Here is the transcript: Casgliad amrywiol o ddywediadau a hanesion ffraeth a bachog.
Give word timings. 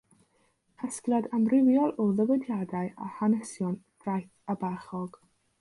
Casgliad 0.83 1.27
amrywiol 1.39 1.93
o 2.03 2.07
ddywediadau 2.21 2.91
a 3.09 3.13
hanesion 3.19 3.79
ffraeth 4.03 4.55
a 4.57 4.61
bachog. 4.65 5.25